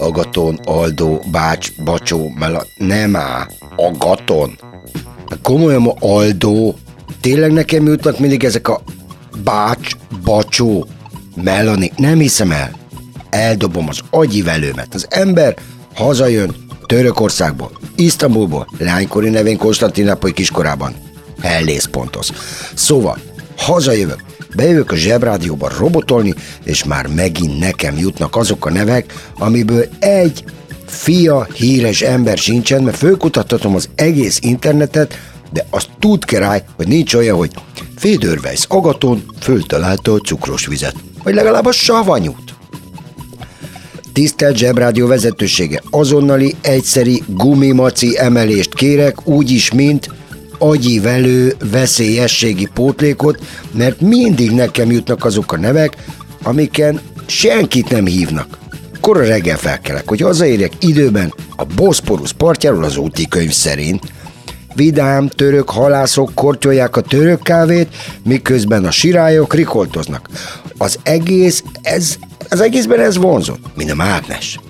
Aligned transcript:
Agaton, 0.00 0.60
Aldó, 0.64 1.22
Bács, 1.30 1.72
Bacsó, 1.84 2.28
Mela... 2.38 2.64
Nem 2.76 3.16
á, 3.16 3.48
Agaton. 3.76 4.58
Komolyan 5.42 5.86
Aldó. 6.00 6.74
Tényleg 7.20 7.52
nekem 7.52 7.86
jutnak 7.86 8.18
mindig 8.18 8.44
ezek 8.44 8.68
a 8.68 8.82
Bács, 9.44 9.92
Bacsó, 10.24 10.86
Melani. 11.42 11.92
Nem 11.96 12.18
hiszem 12.18 12.50
el. 12.50 12.70
Eldobom 13.30 13.88
az 13.88 14.00
agyivelőmet. 14.10 14.94
Az 14.94 15.06
ember 15.10 15.56
hazajön 15.94 16.54
Törökországból, 16.86 17.70
Isztambulból, 17.96 18.68
lánykori 18.78 19.28
nevén 19.28 19.56
Konstantinápoly 19.56 20.32
kiskorában. 20.32 20.94
Hellész 21.42 21.84
pontos. 21.84 22.28
Szóval, 22.74 23.18
hazajövök, 23.56 24.24
bejövök 24.56 24.90
a 24.90 24.96
zsebrádióba 24.96 25.70
robotolni, 25.78 26.34
és 26.64 26.84
már 26.84 27.06
megint 27.06 27.58
nekem 27.58 27.98
jutnak 27.98 28.36
azok 28.36 28.66
a 28.66 28.70
nevek, 28.70 29.12
amiből 29.38 29.84
egy 29.98 30.44
fia 30.86 31.46
híres 31.54 32.00
ember 32.00 32.38
sincsen, 32.38 32.82
mert 32.82 32.96
fölkutathatom 32.96 33.74
az 33.74 33.88
egész 33.94 34.38
internetet, 34.42 35.18
de 35.52 35.66
azt 35.70 35.88
tud 35.98 36.24
király, 36.24 36.64
hogy 36.76 36.88
nincs 36.88 37.14
olyan, 37.14 37.36
hogy 37.36 37.50
Fédörvejsz 37.96 38.64
Agaton 38.68 39.24
föltalálta 39.40 40.12
a 40.12 40.18
cukros 40.18 40.66
vizet, 40.66 40.94
vagy 41.22 41.34
legalább 41.34 41.66
a 41.66 41.72
savanyút. 41.72 42.54
Tisztelt 44.12 44.56
Zsebrádió 44.56 45.06
vezetősége, 45.06 45.82
azonnali 45.90 46.54
egyszeri 46.60 47.22
gumimaci 47.26 48.18
emelést 48.18 48.74
kérek, 48.74 49.26
úgyis, 49.26 49.72
mint 49.72 50.08
agyivelő 50.60 51.54
veszélyességi 51.70 52.68
pótlékot, 52.74 53.38
mert 53.72 54.00
mindig 54.00 54.50
nekem 54.50 54.90
jutnak 54.90 55.24
azok 55.24 55.52
a 55.52 55.58
nevek, 55.58 55.96
amiken 56.42 57.00
senkit 57.26 57.90
nem 57.90 58.06
hívnak. 58.06 58.58
Kora 59.00 59.24
reggel 59.24 59.56
felkelek, 59.56 60.08
hogy 60.08 60.20
hazaérjek 60.20 60.72
időben 60.78 61.34
a 61.56 61.64
Boszporusz 61.64 62.30
partjáról 62.30 62.84
az 62.84 62.96
úti 62.96 63.28
könyv 63.28 63.50
szerint. 63.50 64.12
Vidám 64.74 65.28
török 65.28 65.70
halászok 65.70 66.30
kortyolják 66.34 66.96
a 66.96 67.00
török 67.00 67.42
kávét, 67.42 67.94
miközben 68.24 68.84
a 68.84 68.90
sirályok 68.90 69.54
rikoltoznak. 69.54 70.28
Az 70.78 70.98
egész, 71.02 71.62
ez, 71.82 72.16
az 72.48 72.60
egészben 72.60 73.00
ez 73.00 73.16
vonzott, 73.16 73.76
mint 73.76 73.90
a 73.90 73.94
mágnes. 73.94 74.60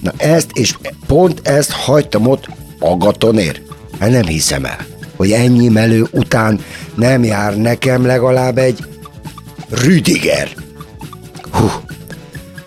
Na 0.00 0.12
ezt, 0.16 0.50
és 0.52 0.74
pont 1.06 1.48
ezt 1.48 1.70
hagytam 1.70 2.26
ott 2.26 2.48
Agatonért. 2.78 3.60
Hát 3.98 4.10
nem 4.10 4.26
hiszem 4.26 4.64
el 4.64 4.86
hogy 5.20 5.32
ennyi 5.32 5.68
melő 5.68 6.06
után 6.10 6.60
nem 6.94 7.24
jár 7.24 7.56
nekem 7.56 8.06
legalább 8.06 8.58
egy 8.58 8.84
Rüdiger. 9.68 10.48
Hú, 11.50 11.70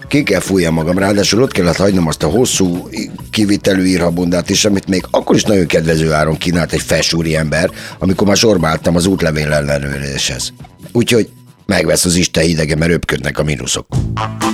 ki 0.08 0.24
kell 0.24 0.40
fújjam 0.40 0.74
magam, 0.74 0.98
ráadásul 0.98 1.42
ott 1.42 1.52
kellett 1.52 1.76
hagynom 1.76 2.08
azt 2.08 2.24
a 2.24 2.28
hosszú 2.28 2.90
kivitelű 3.32 3.84
írhabundát 3.84 4.50
is, 4.50 4.66
amit 4.66 4.88
még 4.88 5.06
akkor 5.12 5.36
is 5.36 5.44
nagyon 5.44 5.66
kedvező 5.66 6.12
áron 6.12 6.38
kínált 6.38 6.74
egy 6.74 6.82
felsúri 6.82 7.36
ember, 7.36 7.70
amikor 8.00 8.28
már 8.28 8.38
sorba 8.38 8.68
álltam 8.68 8.96
az 8.96 9.06
útlevél 9.06 9.54
ellenőrzéshez. 9.54 10.54
Úgyhogy 10.92 11.30
megvesz 11.66 12.06
az 12.06 12.16
Isten 12.16 12.44
hidege, 12.44 12.76
mert 12.76 12.92
röpködnek 12.92 13.40
a 13.40 13.44
mínuszok. 13.44 13.86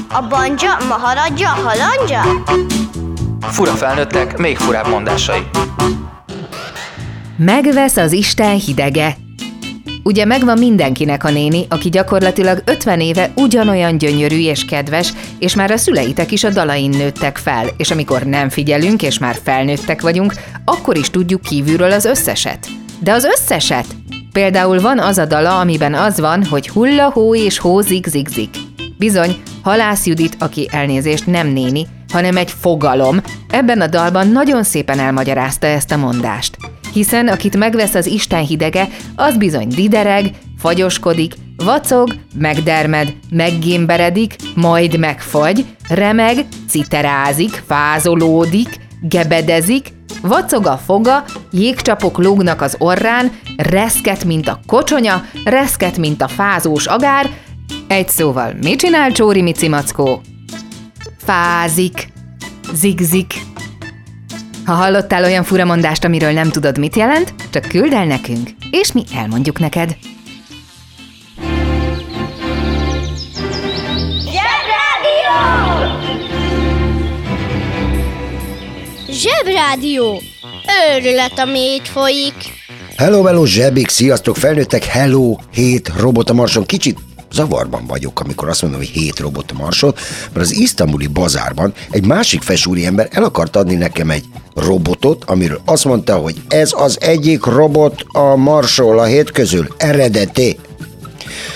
A 0.10 0.28
banja, 0.30 0.78
maharadja, 0.88 1.48
halandja? 1.48 2.44
Fura 3.42 3.72
felnőttek, 3.72 4.38
még 4.38 4.58
furább 4.58 4.88
mondásai. 4.88 5.42
Megvesz 7.42 7.98
az 7.98 8.12
Isten 8.12 8.56
hidege. 8.56 9.16
Ugye 10.04 10.26
megvan 10.26 10.58
mindenkinek 10.58 11.24
a 11.24 11.30
néni, 11.30 11.66
aki 11.70 11.90
gyakorlatilag 11.90 12.62
50 12.66 13.00
éve 13.00 13.32
ugyanolyan 13.36 13.98
gyönyörű 13.98 14.40
és 14.40 14.66
kedves, 14.66 15.14
és 15.38 15.56
már 15.56 15.72
a 15.72 15.78
szüleitek 15.78 16.32
is 16.32 16.44
a 16.44 16.50
dalain 16.50 16.90
nőttek 16.90 17.38
fel, 17.38 17.68
és 17.78 17.92
amikor 17.92 18.24
nem 18.24 18.50
figyelünk, 18.50 19.02
és 19.02 19.20
már 19.20 19.40
felnőttek 19.44 20.02
vagyunk, 20.02 20.34
akkor 20.66 20.98
is 20.98 21.10
tudjuk 21.10 21.42
kívülről 21.42 21.92
az 21.92 22.06
összeset. 22.06 22.68
De 23.00 23.12
az 23.12 23.24
összeset! 23.24 23.86
Például 24.32 24.80
van 24.80 25.00
az 25.00 25.18
a 25.18 25.26
dala, 25.26 25.60
amiben 25.60 25.94
az 25.94 26.20
van, 26.20 26.46
hogy 26.46 26.70
hulla 26.70 27.12
hó 27.12 27.36
és 27.36 27.58
hó 27.58 27.82
zig 27.82 28.08
zig 28.08 28.28
zig. 28.28 28.50
Bizony, 28.98 29.36
Halász 29.64 30.06
Judit, 30.06 30.36
aki 30.40 30.70
elnézést 30.72 31.28
nem 31.28 31.48
néni, 31.48 31.88
hanem 32.12 32.38
egy 32.38 32.52
fogalom, 32.60 33.22
ebben 33.50 33.82
a 33.82 33.88
dalban 33.88 34.28
nagyon 34.28 34.64
szépen 34.64 35.00
elmagyarázta 35.00 35.68
ezt 35.68 35.92
a 35.92 35.98
mondást 35.98 36.58
hiszen 36.94 37.28
akit 37.28 37.58
megvesz 37.58 37.94
az 37.94 38.06
Isten 38.06 38.46
hidege, 38.46 38.88
az 39.16 39.38
bizony 39.38 39.68
didereg, 39.68 40.32
fagyoskodik, 40.58 41.34
vacog, 41.58 42.16
megdermed, 42.36 43.14
meggémberedik, 43.30 44.36
majd 44.56 44.98
megfagy, 44.98 45.66
remeg, 45.90 46.46
citerázik, 46.68 47.64
fázolódik, 47.68 48.80
gebedezik, 49.02 49.88
vacog 50.22 50.66
a 50.68 50.78
foga, 50.78 51.24
jégcsapok 51.52 52.18
lógnak 52.18 52.62
az 52.62 52.76
orrán, 52.78 53.32
reszket, 53.58 54.24
mint 54.24 54.48
a 54.48 54.60
kocsonya, 54.68 55.26
reszket, 55.44 55.98
mint 55.98 56.22
a 56.22 56.28
fázós 56.28 56.86
agár, 56.86 57.30
egy 57.88 58.10
szóval, 58.10 58.54
mit 58.62 58.80
csinál 58.80 59.12
Csóri 59.12 59.42
Mici? 59.42 59.70
Fázik, 61.18 62.08
zigzik, 62.74 63.34
ha 64.70 64.76
hallottál 64.76 65.24
olyan 65.24 65.44
furamondást, 65.44 66.04
amiről 66.04 66.32
nem 66.32 66.50
tudod, 66.50 66.78
mit 66.78 66.96
jelent, 66.96 67.34
csak 67.50 67.68
küld 67.68 67.94
el 67.94 68.06
nekünk, 68.06 68.50
és 68.72 68.92
mi 68.92 69.04
elmondjuk 69.16 69.60
neked. 69.60 69.98
Zsebrádió! 74.32 75.38
Zsebrádió! 79.10 80.22
Őrület, 80.96 81.40
ami 81.40 81.60
itt 81.60 81.88
folyik. 81.88 82.36
Hello, 82.98 83.24
hello, 83.24 83.46
zsebik, 83.46 83.90
sziasztok, 83.90 84.36
felnőttek, 84.36 84.84
hello, 84.84 85.36
hét 85.54 85.92
robot 86.00 86.30
a 86.30 86.34
marson. 86.34 86.66
Kicsit 86.66 86.98
zavarban 87.32 87.86
vagyok, 87.86 88.20
amikor 88.20 88.50
azt 88.50 88.62
mondom, 88.62 88.80
hogy 88.80 88.90
hét 88.90 89.20
robot 89.20 89.52
a 89.52 89.54
marson, 89.54 89.96
mert 90.34 90.46
az 90.46 90.56
isztambuli 90.56 91.08
bazárban 91.08 91.74
egy 91.90 92.06
másik 92.06 92.42
fesúri 92.42 92.86
ember 92.86 93.08
el 93.12 93.24
akart 93.24 93.56
adni 93.56 93.76
nekem 93.76 94.10
egy 94.10 94.26
robotot, 94.56 95.24
amiről 95.24 95.62
azt 95.66 95.86
mondta, 95.86 96.16
hogy 96.16 96.42
ez 96.48 96.72
az 96.74 96.98
egyik 97.02 97.46
robot 97.46 98.04
a 98.08 98.36
marsról 98.36 99.00
a 99.00 99.06
hét 99.06 99.32
közül, 99.32 99.68
eredeti. 99.78 100.60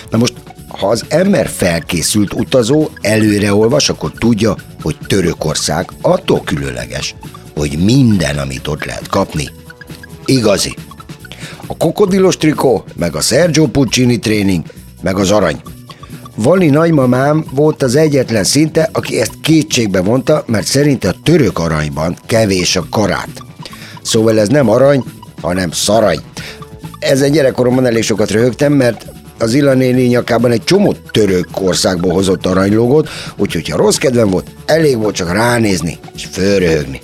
Na 0.10 0.18
most, 0.18 0.34
ha 0.68 0.88
az 0.88 1.06
ember 1.08 1.48
felkészült 1.48 2.34
utazó 2.34 2.90
előre 3.02 3.54
olvas, 3.54 3.90
akkor 3.90 4.12
tudja, 4.18 4.56
hogy 4.82 4.98
Törökország 5.08 5.92
attól 6.02 6.42
különleges, 6.46 7.16
hogy 7.56 7.84
minden, 7.84 8.38
amit 8.38 8.68
ott 8.68 8.86
lehet 8.86 9.08
kapni, 9.08 9.50
igazi. 10.26 10.76
A 11.68 11.78
kokodilos 11.78 12.38
trikó, 12.38 12.84
meg 12.96 13.16
a 13.16 13.22
Sergio 13.22 13.68
Puccini 13.68 14.20
tréning, 14.20 14.64
meg 15.04 15.18
az 15.18 15.32
arany. 15.32 15.62
Vali 16.36 16.70
nagymamám 16.70 17.46
volt 17.52 17.84
az 17.84 17.96
egyetlen 17.96 18.44
szinte, 18.44 18.90
aki 18.92 19.20
ezt 19.20 19.34
kétségbe 19.42 20.02
vonta, 20.02 20.44
mert 20.48 20.68
szerinte 20.68 21.10
a 21.10 21.16
török 21.24 21.60
aranyban 21.60 22.18
kevés 22.26 22.76
a 22.76 22.86
karát. 22.90 23.30
Szóval 24.02 24.40
ez 24.40 24.48
nem 24.48 24.70
arany, 24.70 25.04
hanem 25.42 25.72
szarany. 25.72 26.20
Ezen 27.00 27.32
gyerekkoromban 27.32 27.86
elég 27.86 28.04
sokat 28.04 28.32
röhögtem, 28.32 28.74
mert 28.74 29.06
az 29.40 29.54
Illanéni 29.54 30.02
nyakában 30.02 30.52
egy 30.52 30.64
csomó 30.64 30.96
török 31.12 31.48
országból 31.62 32.14
hozott 32.14 32.46
aranylógot, 32.46 33.10
úgyhogy 33.38 33.70
ha 33.70 33.78
rossz 33.78 33.98
kedvem 33.98 34.30
volt, 34.30 34.48
elég 34.66 34.98
volt 34.98 35.16
csak 35.16 35.32
ránézni 35.32 35.98
és 36.16 36.28
fölröhögni. 36.32 37.00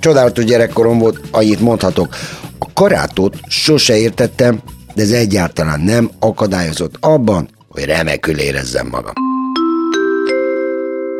Csodálatos 0.00 0.44
gyerekkorom 0.44 0.98
volt, 0.98 1.20
annyit 1.30 1.60
mondhatok. 1.60 2.16
A 2.58 2.72
karátot 2.74 3.36
sose 3.48 3.96
értettem, 3.96 4.60
de 4.96 5.02
ez 5.02 5.10
egyáltalán 5.10 5.80
nem 5.80 6.10
akadályozott 6.18 6.94
abban, 7.00 7.48
hogy 7.68 7.84
remekül 7.84 8.38
érezzem 8.38 8.86
magam. 8.86 9.12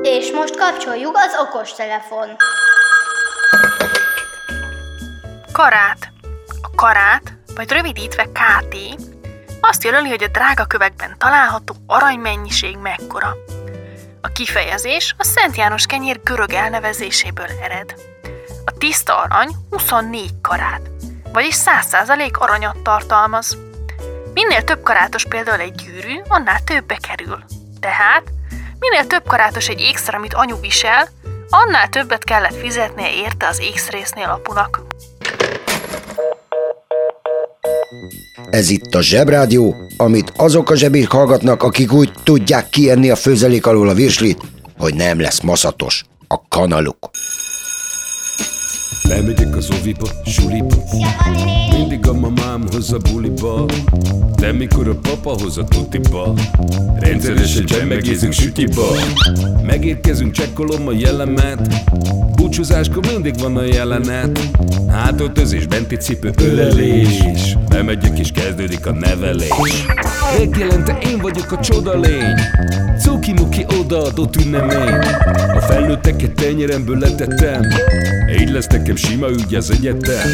És 0.02 0.31
most 0.32 0.56
kapcsoljuk 0.56 1.17
az 1.17 1.32
okostelefon. 1.49 2.28
Karát. 5.52 6.12
A 6.62 6.70
karát, 6.75 7.38
vagy 7.55 7.70
rövidítve 7.70 8.23
KT, 8.25 8.76
azt 9.61 9.84
jelöli, 9.84 10.08
hogy 10.08 10.22
a 10.22 10.29
drága 10.29 10.64
kövekben 10.64 11.14
található 11.19 11.75
aranymennyiség 11.87 12.76
mekkora. 12.76 13.37
A 14.20 14.29
kifejezés 14.29 15.14
a 15.19 15.25
Szent 15.25 15.56
János 15.56 15.87
kenyér 15.87 16.20
görög 16.25 16.52
elnevezéséből 16.52 17.50
ered. 17.62 17.94
A 18.64 18.70
tiszta 18.79 19.17
arany 19.17 19.50
24 19.70 20.31
karát, 20.43 20.90
vagyis 21.32 21.56
100% 21.64 22.38
aranyat 22.38 22.79
tartalmaz. 22.82 23.66
Minél 24.37 24.65
több 24.65 24.83
karátos 24.83 25.25
például 25.25 25.61
egy 25.61 25.75
gyűrű, 25.75 26.21
annál 26.29 26.65
többe 26.65 26.99
kerül. 27.09 27.38
Tehát, 27.81 28.23
minél 28.79 29.06
több 29.06 29.27
karátos 29.27 29.69
egy 29.69 29.81
ékszer, 29.81 30.15
amit 30.15 30.35
anyu 30.35 30.61
visel, 30.61 31.09
annál 31.50 31.88
többet 31.88 32.25
kellett 32.25 32.55
fizetnie 32.55 33.15
érte 33.15 33.47
az 33.47 33.61
ékszrésznél 33.61 34.29
apunak. 34.29 34.83
Ez 38.50 38.71
itt 38.71 38.94
a 38.94 39.03
Zsebrádió, 39.03 39.75
amit 39.97 40.33
azok 40.37 40.71
a 40.71 40.77
zsebék 40.77 41.09
hallgatnak, 41.09 41.62
akik 41.62 41.93
úgy 41.93 42.12
tudják 42.23 42.69
kienni 42.69 43.11
a 43.11 43.17
főzelék 43.17 43.67
alól 43.67 43.89
a 43.89 43.94
virslit, 43.94 44.41
hogy 44.79 44.94
nem 44.94 45.21
lesz 45.21 45.41
maszatos 45.41 46.05
a 46.29 46.49
kanaluk. 46.49 47.11
Lemegyek 49.08 49.56
az 49.56 49.70
oviba, 49.81 50.08
suliba. 50.25 50.76
Mindig 51.70 52.06
a 52.06 52.12
mamám 52.12 52.64
hoz 52.73 52.93
a 52.93 52.99
buliba. 52.99 53.64
De 54.37 54.53
mikor 54.53 54.88
a 54.88 54.94
papa 54.94 55.31
hoz 55.43 55.58
a 55.58 55.64
tutiba. 55.64 56.35
Rendszeresen 56.99 57.64
csemmegézünk 57.64 58.32
sütiba. 58.32 58.87
Megérkezünk, 59.62 60.32
csekkolom 60.32 60.88
a 60.88 60.93
jellemet 60.93 61.85
Búcsúzáskor 62.56 63.06
mindig 63.06 63.38
van 63.38 63.56
a 63.56 63.62
jelenet. 63.62 64.41
Hátöltözés, 64.91 65.67
benti 65.67 65.97
cipő, 65.97 66.31
ölelés. 66.43 67.56
Bemegyek 67.69 68.19
és 68.19 68.31
kezdődik 68.31 68.87
a 68.87 68.93
nevelés. 68.93 69.87
Megjelente 70.38 70.99
én 71.03 71.19
vagyok 71.19 71.53
a 71.53 71.61
csoda 71.61 71.99
lény. 71.99 72.35
Cuki-muki 72.99 73.67
odaadott 73.81 74.37
ünnemény. 74.37 74.94
A 75.55 75.61
felnőtteket 75.61 76.32
tenyeremből 76.32 76.99
letettem. 76.99 77.62
Így 78.41 78.50
lesz 78.50 78.67
nekem 78.67 78.97
sima 78.97 79.29
ügy 79.29 79.55
az 79.55 79.70
egyetem. 79.70 80.31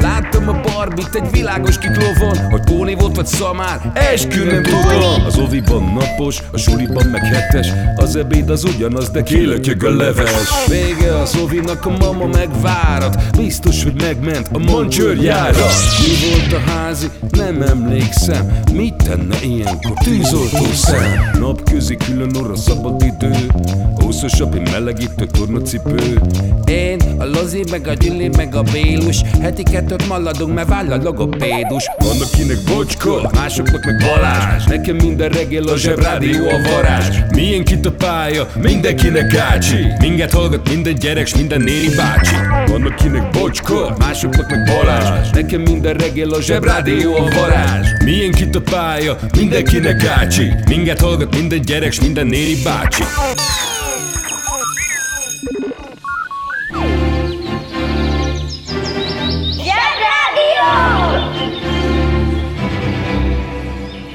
Láttam 0.00 0.48
a 0.48 0.60
barbit 0.60 1.14
egy 1.14 1.30
világos 1.30 1.78
kiklovon 1.78 2.36
Hogy 2.50 2.60
Póni 2.60 2.94
volt 2.94 3.16
vagy 3.16 3.26
szamár, 3.26 3.92
eskü 3.94 4.44
nem 4.44 4.62
tudom. 4.62 5.24
Az 5.26 5.38
oviban 5.38 5.82
napos, 5.82 6.42
a 6.52 6.58
suliban 6.58 7.06
meg 7.06 7.24
hetes. 7.24 7.68
Az 7.96 8.16
ebéd 8.16 8.50
az 8.50 8.64
ugyanaz, 8.64 9.10
de 9.10 9.22
kilötyög 9.22 9.84
a 9.84 9.90
leves. 9.90 10.66
Vége 10.68 11.18
az 11.18 11.36
ovinak, 11.42 11.86
a 11.86 11.90
mama 11.90 12.26
megvárat. 12.26 13.36
Biztos, 13.36 13.82
hogy 13.82 14.02
megment 14.02 14.48
a 14.52 14.58
mancsőrjára. 14.58 15.66
Mi 15.98 16.30
volt 16.30 16.52
a 16.52 16.70
házi? 16.70 17.10
Nem 17.30 17.62
emlékszem. 17.62 18.60
Mit 18.72 18.94
tenne 18.94 19.36
ilyenkor? 19.42 19.92
Tűzoltó 20.04 20.64
szem? 20.72 21.30
Napközi 21.40 21.96
külön 21.96 22.36
orra 22.36 22.56
szabad 22.56 23.02
idő. 23.02 23.46
Húszosabb, 23.94 24.54
egy 24.54 24.70
melegítő 24.70 25.26
tornacipő. 25.26 26.20
Én, 26.64 27.00
a 27.18 27.24
Lozi, 27.24 27.64
meg 27.70 27.86
a 27.86 27.92
Gyüli, 27.92 28.28
meg 28.36 28.54
a 28.54 28.62
Bélus. 28.62 29.22
Heti 29.40 29.62
kettőt 29.62 30.08
maladunk, 30.08 30.54
mert 30.54 30.68
váll 30.68 30.92
a 30.92 30.96
logopédus. 30.96 31.90
Van 31.98 32.20
akinek 32.20 32.58
bocska, 32.66 33.30
másoknak 33.34 33.84
meg 33.84 33.96
Balázs. 33.96 34.64
Nekem 34.64 34.96
minden 34.96 35.28
reggel 35.28 35.62
a 35.62 35.76
zsebrádió 35.76 36.48
a 36.48 36.70
varázs. 36.70 37.16
Milyen 37.34 37.64
kit 37.64 37.86
a 37.86 37.92
pálya, 37.92 38.48
mindenkinek 38.62 39.32
gácsi 39.32 39.92
Minket 39.98 40.32
hallgat 40.32 40.68
minden 40.68 40.94
gyerek, 40.94 41.26
s 41.32 41.36
minden 41.36 41.60
néri 41.60 41.94
bácsi. 41.96 42.34
Van 42.66 42.82
akinek 42.82 43.30
bocska, 43.30 43.94
másoknak 43.98 44.50
meg 44.50 44.64
Balázs. 44.64 45.30
Nekem 45.30 45.60
minden 45.60 45.94
reggel 45.94 46.30
a 46.30 46.40
zsebrádió 46.40 47.14
a 47.14 47.28
varázs. 47.34 47.86
Milyen 48.04 48.32
kit 48.32 48.54
a 48.54 48.60
pálya, 48.60 49.18
mindenkinek 49.36 50.02
gácsi. 50.02 50.52
Minket 50.68 51.00
hallgat 51.00 51.36
minden 51.36 51.60
gyerek, 51.60 51.92
s 51.92 52.00
minden 52.00 52.26
néri 52.26 52.56
bácsi. 52.64 53.02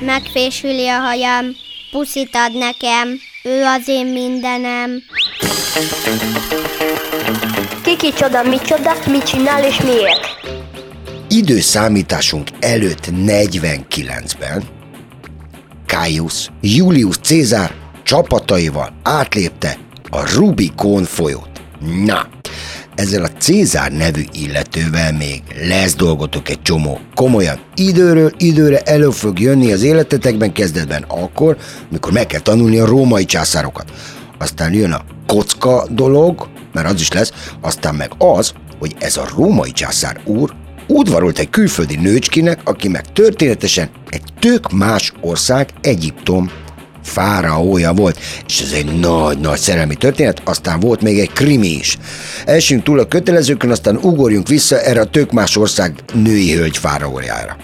Megfésüli 0.06 0.88
a 0.88 1.00
hajam, 1.00 1.46
puszit 1.92 2.36
ad 2.36 2.58
nekem, 2.58 3.08
ő 3.44 3.64
az 3.64 3.88
én 3.88 4.06
mindenem. 4.06 5.04
Kiki 7.98 8.14
csoda, 8.14 8.44
micsoda, 8.44 8.92
mit 9.12 9.24
csinál 9.24 9.64
és 9.64 9.82
miért? 9.82 10.20
Időszámításunk 11.30 12.48
előtt 12.60 13.10
49-ben 13.26 14.64
Caius 15.86 16.50
Julius 16.62 17.18
Cézár 17.18 17.74
csapataival 18.04 18.94
átlépte 19.04 19.78
a 20.10 20.36
Rubikon 20.36 21.04
folyót. 21.04 21.50
Na, 22.06 22.28
ezzel 22.96 23.24
a 23.24 23.30
Cézár 23.40 23.92
nevű 23.92 24.24
illetővel 24.32 25.14
még 25.14 25.42
lesz 25.68 25.96
dolgotok 25.96 26.50
egy 26.50 26.62
csomó. 26.62 27.00
Komolyan, 27.16 27.60
időről 27.76 28.32
időre 28.38 28.80
elő 28.80 29.10
fog 29.10 29.40
jönni 29.40 29.72
az 29.72 29.84
életetekben 29.84 30.52
kezdetben 30.52 31.06
akkor, 31.08 31.58
mikor 31.90 32.12
meg 32.12 32.28
kell 32.28 32.40
tanulni 32.42 32.80
a 32.80 32.86
római 32.86 33.26
császárokat. 33.26 33.92
Aztán 34.38 34.74
jön 34.74 34.92
a 34.92 35.02
kocka 35.28 35.88
dolog, 35.90 36.48
mert 36.78 36.94
az 36.94 37.02
is 37.02 37.12
lesz, 37.12 37.32
aztán 37.62 37.96
meg 37.96 38.12
az, 38.18 38.54
hogy 38.80 38.96
ez 39.00 39.18
a 39.18 39.28
római 39.36 39.72
császár 39.72 40.20
úr 40.26 40.54
udvarolt 40.88 41.40
egy 41.40 41.50
külföldi 41.50 41.96
nőcskének, 41.96 42.60
aki 42.64 42.88
meg 42.88 43.12
történetesen 43.12 43.90
egy 44.10 44.24
tök 44.40 44.72
más 44.72 45.14
ország, 45.22 45.70
Egyiptom 45.82 46.52
fáraója 47.04 47.94
volt, 47.94 48.20
és 48.48 48.62
ez 48.62 48.72
egy 48.72 49.00
nagy-nagy 49.00 49.60
szerelmi 49.60 49.96
történet, 49.96 50.42
aztán 50.46 50.80
volt 50.80 51.02
még 51.02 51.20
egy 51.20 51.32
krimi 51.32 51.68
is. 51.68 51.98
Elsünk 52.46 52.84
túl 52.84 53.00
a 53.00 53.08
kötelezőkön, 53.08 53.72
aztán 53.72 54.00
ugorjunk 54.02 54.48
vissza 54.48 54.82
erre 54.82 55.02
a 55.02 55.10
tök 55.10 55.32
más 55.32 55.56
ország 55.58 55.94
női 56.14 56.54
hölgy 56.54 56.78
fáraójára. 56.78 57.58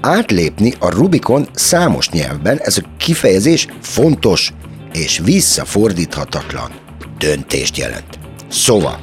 Átlépni 0.00 0.74
a 0.78 0.90
Rubikon 0.90 1.48
számos 1.54 2.08
nyelvben 2.08 2.58
ez 2.58 2.76
a 2.76 2.88
kifejezés 2.98 3.66
fontos 3.80 4.52
és 4.92 5.20
visszafordíthatatlan 5.24 6.70
döntést 7.18 7.76
jelent. 7.76 8.18
Szóval, 8.48 8.98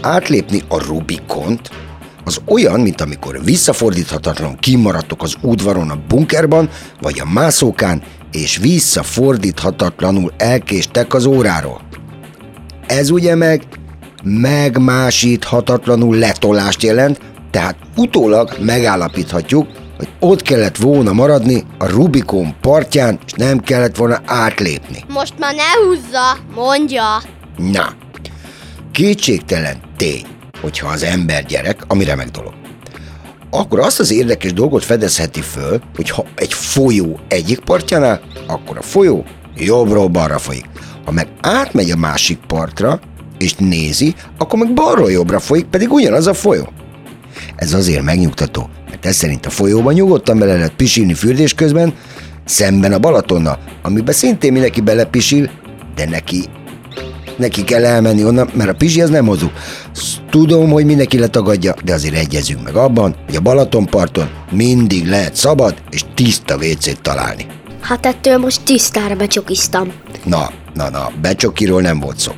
átlépni 0.00 0.62
a 0.68 0.84
Rubikont 0.84 1.70
az 2.24 2.40
olyan, 2.46 2.80
mint 2.80 3.00
amikor 3.00 3.44
visszafordíthatatlan 3.44 4.56
kimaradtok 4.56 5.22
az 5.22 5.34
udvaron 5.42 5.90
a 5.90 5.98
bunkerban, 6.08 6.68
vagy 7.00 7.20
a 7.20 7.30
mászókán, 7.32 8.02
és 8.32 8.56
visszafordíthatatlanul 8.56 10.32
elkéstek 10.36 11.14
az 11.14 11.24
óráról. 11.24 11.80
Ez 12.86 13.10
ugye 13.10 13.34
meg 13.34 13.62
megmásíthatatlanul 14.22 16.16
letolást 16.16 16.82
jelent, 16.82 17.20
tehát 17.50 17.76
utólag 17.96 18.56
megállapíthatjuk, 18.60 19.66
hogy 19.96 20.08
ott 20.20 20.42
kellett 20.42 20.76
volna 20.76 21.12
maradni 21.12 21.64
a 21.78 21.86
Rubikon 21.86 22.54
partján, 22.60 23.18
és 23.26 23.32
nem 23.32 23.60
kellett 23.60 23.96
volna 23.96 24.20
átlépni. 24.24 25.04
Most 25.08 25.34
már 25.38 25.54
ne 25.54 25.86
húzza, 25.86 26.36
mondja. 26.54 27.04
Na, 27.58 27.92
kétségtelen 28.92 29.76
tény, 29.96 30.26
hogyha 30.60 30.88
az 30.88 31.02
ember 31.02 31.44
gyerek, 31.44 31.84
ami 31.86 32.04
remek 32.04 32.30
dolog. 32.30 32.52
Akkor 33.50 33.78
azt 33.78 34.00
az 34.00 34.10
érdekes 34.10 34.52
dolgot 34.52 34.84
fedezheti 34.84 35.40
föl, 35.40 35.80
hogy 35.96 36.10
ha 36.10 36.24
egy 36.34 36.52
folyó 36.52 37.20
egyik 37.28 37.58
partjánál, 37.58 38.20
akkor 38.46 38.78
a 38.78 38.82
folyó 38.82 39.24
jobbról 39.56 40.08
balra 40.08 40.38
folyik. 40.38 40.66
Ha 41.04 41.10
meg 41.10 41.28
átmegy 41.40 41.90
a 41.90 41.96
másik 41.96 42.38
partra, 42.46 43.00
és 43.38 43.54
nézi, 43.54 44.14
akkor 44.38 44.58
meg 44.58 44.74
balról 44.74 45.10
jobbra 45.10 45.38
folyik, 45.38 45.64
pedig 45.64 45.92
ugyanaz 45.92 46.26
a 46.26 46.34
folyó. 46.34 46.68
Ez 47.56 47.74
azért 47.74 48.02
megnyugtató, 48.02 48.68
mert 48.90 49.06
ez 49.06 49.16
szerint 49.16 49.46
a 49.46 49.50
folyóban 49.50 49.94
nyugodtan 49.94 50.38
bele 50.38 50.54
lehet 50.54 50.74
pisilni 50.74 51.14
fürdés 51.14 51.54
közben, 51.54 51.94
szemben 52.44 52.92
a 52.92 52.98
Balatonnal, 52.98 53.58
amiben 53.82 54.14
szintén 54.14 54.52
mindenki 54.52 54.80
belepisil, 54.80 55.50
de 55.94 56.08
neki 56.08 56.44
neki 57.38 57.64
kell 57.64 57.84
elmenni 57.84 58.24
onnan, 58.24 58.50
mert 58.54 58.70
a 58.70 58.74
pizsi 58.74 59.00
az 59.00 59.10
nem 59.10 59.24
mozog. 59.24 59.50
Tudom, 60.30 60.70
hogy 60.70 60.84
mindenki 60.84 61.18
letagadja, 61.18 61.74
de 61.84 61.92
azért 61.92 62.14
egyezünk 62.14 62.62
meg 62.62 62.74
abban, 62.74 63.14
hogy 63.26 63.36
a 63.36 63.40
Balatonparton 63.40 64.28
mindig 64.50 65.06
lehet 65.06 65.34
szabad 65.34 65.74
és 65.90 66.04
tiszta 66.14 66.56
WC-t 66.56 67.02
találni. 67.02 67.46
Hát 67.80 68.06
ettől 68.06 68.38
most 68.38 68.64
tisztára 68.64 69.14
becsokiztam. 69.14 69.92
Na, 70.24 70.50
na, 70.74 70.90
na, 70.90 71.10
becsokiról 71.20 71.80
nem 71.80 72.00
volt 72.00 72.18
szó. 72.18 72.32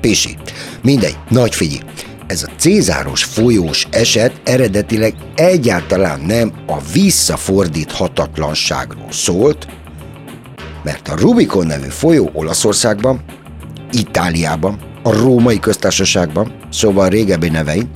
Pisi. 0.00 0.36
Mindegy, 0.82 1.16
nagy 1.28 1.54
figyelj. 1.54 1.80
Ez 2.26 2.42
a 2.42 2.50
Cézáros 2.56 3.24
folyós 3.24 3.86
eset 3.90 4.40
eredetileg 4.44 5.14
egyáltalán 5.34 6.20
nem 6.20 6.52
a 6.66 6.76
visszafordíthatatlanságról 6.92 9.12
szólt, 9.12 9.66
mert 10.82 11.08
a 11.08 11.16
Rubikon 11.18 11.66
nevű 11.66 11.88
folyó 11.88 12.30
Olaszországban, 12.32 13.20
Itáliában, 13.92 14.78
a 15.02 15.12
Római 15.12 15.58
Köztársaságban, 15.58 16.52
szóval 16.70 17.08
régebbi 17.08 17.48
nevein, 17.48 17.90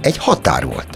egy 0.00 0.16
határ 0.16 0.64
volt. 0.64 0.88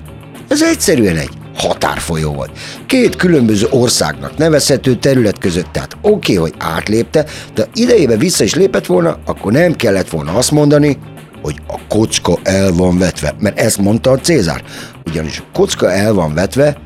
Ez 0.48 0.62
egyszerűen 0.62 1.16
egy 1.16 1.30
határfolyó 1.56 2.32
volt. 2.32 2.58
Két 2.86 3.16
különböző 3.16 3.66
országnak 3.70 4.36
nevezhető 4.36 4.94
terület 4.96 5.38
között, 5.38 5.72
tehát 5.72 5.96
oké, 6.00 6.36
okay, 6.36 6.50
hogy 6.50 6.54
átlépte, 6.58 7.24
de 7.54 7.66
idejében 7.74 8.18
vissza 8.18 8.44
is 8.44 8.54
lépett 8.54 8.86
volna, 8.86 9.18
akkor 9.24 9.52
nem 9.52 9.72
kellett 9.72 10.08
volna 10.08 10.32
azt 10.32 10.50
mondani, 10.50 10.98
hogy 11.42 11.60
a 11.66 11.78
kocka 11.88 12.38
el 12.42 12.72
van 12.72 12.98
vetve, 12.98 13.34
mert 13.38 13.60
ezt 13.60 13.78
mondta 13.78 14.10
a 14.10 14.18
Cézár. 14.18 14.62
Ugyanis 15.06 15.38
a 15.38 15.44
kocka 15.52 15.92
el 15.92 16.12
van 16.12 16.34
vetve, 16.34 16.76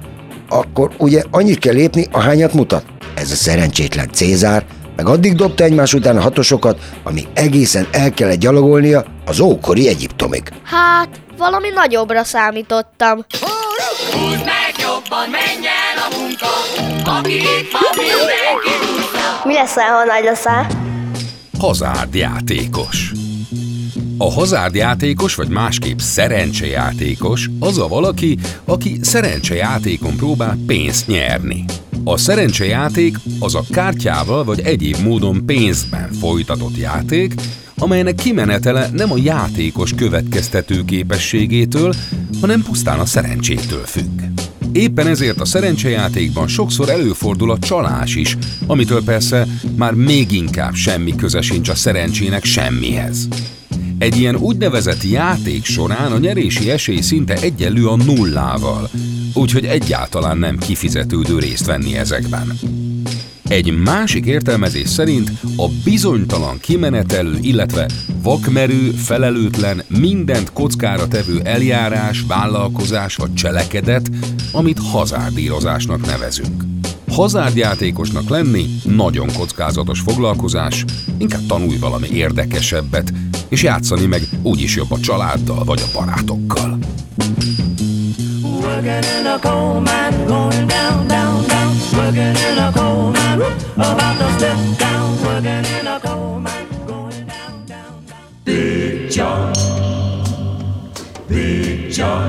akkor 0.48 0.90
ugye 0.98 1.22
annyit 1.30 1.58
kell 1.58 1.74
lépni, 1.74 2.06
ahányat 2.10 2.52
mutat. 2.52 2.84
Ez 3.14 3.30
a 3.30 3.34
szerencsétlen 3.34 4.08
Cézár 4.12 4.64
meg 4.96 5.08
addig 5.08 5.34
dobta 5.34 5.64
egymás 5.64 5.94
után 5.94 6.16
a 6.16 6.20
hatosokat, 6.20 6.78
ami 7.02 7.26
egészen 7.34 7.86
el 7.90 8.10
kellett 8.10 8.38
gyalogolnia 8.38 9.04
az 9.26 9.40
ókori 9.40 9.88
Egyiptomig. 9.88 10.52
Hát, 10.62 11.08
valami 11.38 11.68
nagyobbra 11.68 12.24
számítottam. 12.24 13.24
Húzd 14.12 14.44
meg 14.44 14.74
jobban, 14.78 15.28
menj 15.30 15.66
el 15.66 16.02
a 16.10 16.18
munka, 16.18 16.46
aki 17.18 17.34
itt 17.34 17.72
van, 17.72 17.82
mindenki 17.96 18.84
Mi 19.44 19.54
leszel, 19.54 19.88
ha 19.88 20.04
nagy 20.04 20.24
leszel? 20.24 20.66
Hazárdjátékos. 21.58 23.12
A 24.18 24.32
hazárdjátékos, 24.32 25.34
vagy 25.34 25.48
másképp 25.48 25.98
szerencsejátékos 25.98 27.48
az 27.60 27.78
a 27.78 27.88
valaki, 27.88 28.38
aki 28.64 28.98
szerencsejátékon 29.02 30.16
próbál 30.16 30.56
pénzt 30.66 31.06
nyerni. 31.06 31.64
A 32.08 32.16
szerencsejáték 32.16 33.16
az 33.38 33.54
a 33.54 33.64
kártyával 33.70 34.44
vagy 34.44 34.60
egyéb 34.60 34.96
módon 35.02 35.46
pénzben 35.46 36.12
folytatott 36.12 36.76
játék, 36.76 37.34
amelynek 37.76 38.14
kimenetele 38.14 38.88
nem 38.92 39.12
a 39.12 39.16
játékos 39.16 39.94
következtető 39.94 40.84
képességétől, 40.84 41.94
hanem 42.40 42.62
pusztán 42.62 42.98
a 42.98 43.04
szerencsétől 43.04 43.84
függ. 43.84 44.20
Éppen 44.72 45.06
ezért 45.06 45.40
a 45.40 45.44
szerencsejátékban 45.44 46.48
sokszor 46.48 46.88
előfordul 46.88 47.50
a 47.50 47.58
csalás 47.58 48.14
is, 48.14 48.36
amitől 48.66 49.04
persze 49.04 49.46
már 49.76 49.94
még 49.94 50.32
inkább 50.32 50.74
semmi 50.74 51.14
köze 51.14 51.40
sincs 51.40 51.68
a 51.68 51.74
szerencsének 51.74 52.44
semmihez. 52.44 53.28
Egy 53.98 54.18
ilyen 54.18 54.36
úgynevezett 54.36 55.02
játék 55.02 55.64
során 55.64 56.12
a 56.12 56.18
nyerési 56.18 56.70
esély 56.70 57.00
szinte 57.00 57.34
egyenlő 57.34 57.86
a 57.86 57.96
nullával, 57.96 58.90
úgyhogy 59.36 59.64
egyáltalán 59.64 60.38
nem 60.38 60.58
kifizetődő 60.58 61.38
részt 61.38 61.66
venni 61.66 61.96
ezekben. 61.96 62.58
Egy 63.48 63.82
másik 63.82 64.26
értelmezés 64.26 64.88
szerint 64.88 65.30
a 65.56 65.68
bizonytalan 65.84 66.58
kimenetelő, 66.60 67.38
illetve 67.40 67.88
vakmerő, 68.22 68.90
felelőtlen, 68.90 69.82
mindent 69.88 70.52
kockára 70.52 71.08
tevő 71.08 71.40
eljárás, 71.44 72.24
vállalkozás 72.28 73.16
vagy 73.16 73.34
cselekedet, 73.34 74.10
amit 74.52 74.78
hazárdírozásnak 74.78 76.06
nevezünk. 76.06 76.64
Hazárdjátékosnak 77.10 78.28
lenni 78.28 78.66
nagyon 78.84 79.28
kockázatos 79.38 80.00
foglalkozás, 80.00 80.84
inkább 81.18 81.46
tanulj 81.46 81.76
valami 81.78 82.08
érdekesebbet, 82.08 83.12
és 83.48 83.62
játszani 83.62 84.06
meg 84.06 84.22
úgyis 84.42 84.76
jobb 84.76 84.90
a 84.90 85.00
családdal 85.00 85.64
vagy 85.64 85.82
a 85.84 85.98
barátokkal. 85.98 86.78
Working 88.66 89.04
in 89.14 89.26
a 89.28 89.38
coal 89.38 89.80
mine, 89.80 90.26
going 90.26 90.66
down, 90.66 91.06
down, 91.06 91.46
down. 91.46 91.72
Working 91.96 92.34
in 92.34 92.58
a 92.58 92.72
coal 92.74 93.12
mine, 93.12 93.40
about 93.76 94.18
to 94.18 94.28
step 94.36 94.78
down. 94.78 95.22
Working 95.22 95.64
in 95.78 95.86
a 95.86 96.00
coal 96.00 96.40
mine, 96.40 96.68
going 96.84 97.26
down, 97.26 97.64
down, 97.66 98.04
down. 98.06 98.34
Big 98.44 99.08
John, 99.08 99.54
Big 101.28 101.92
John. 101.92 102.28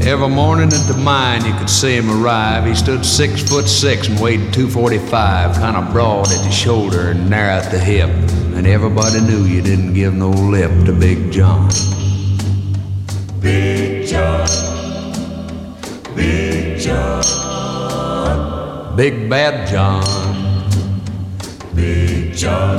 Every 0.00 0.28
morning 0.28 0.72
at 0.72 0.86
the 0.86 0.96
mine, 0.96 1.44
you 1.44 1.52
could 1.54 1.68
see 1.68 1.96
him 1.96 2.08
arrive. 2.08 2.66
He 2.66 2.76
stood 2.76 3.04
six 3.04 3.42
foot 3.42 3.68
six 3.68 4.08
and 4.08 4.20
weighed 4.20 4.52
245, 4.52 5.56
kind 5.56 5.76
of 5.76 5.92
broad 5.92 6.30
at 6.30 6.42
the 6.44 6.52
shoulder 6.52 7.10
and 7.10 7.28
narrow 7.28 7.54
at 7.54 7.70
the 7.72 7.80
hip. 7.80 8.10
And 8.54 8.64
everybody 8.66 9.20
knew 9.20 9.44
you 9.44 9.60
didn't 9.60 9.94
give 9.94 10.14
no 10.14 10.30
lip 10.30 10.70
to 10.86 10.92
Big 10.92 11.32
John. 11.32 11.68
Big 13.40 13.79
John, 14.10 14.48
Big 16.16 16.80
John, 16.80 17.22
Big 18.96 19.30
Bad 19.30 19.68
John, 19.68 20.68
Big 21.76 22.34
John. 22.34 22.76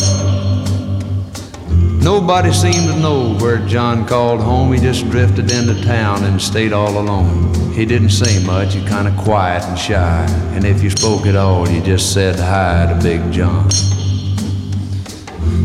Nobody 2.02 2.52
seemed 2.52 2.90
to 2.90 3.00
know 3.00 3.38
where 3.38 3.66
John 3.66 4.06
called 4.06 4.42
home. 4.42 4.74
He 4.74 4.80
just 4.82 5.10
drifted 5.10 5.50
into 5.54 5.82
town 5.86 6.26
and 6.26 6.42
stayed 6.42 6.74
all 6.74 7.00
alone. 7.00 7.54
He 7.72 7.86
didn't 7.86 8.10
say 8.10 8.44
much, 8.46 8.74
he 8.74 8.86
kind 8.86 9.08
of 9.08 9.16
quiet 9.16 9.64
and 9.64 9.80
shy. 9.80 10.26
And 10.54 10.66
if 10.66 10.84
you 10.84 10.90
spoke 10.90 11.26
at 11.26 11.38
all, 11.38 11.66
you 11.70 11.82
just 11.82 12.14
said 12.14 12.38
hi 12.38 12.92
to 12.92 13.00
Big 13.02 13.32
John. 13.32 13.70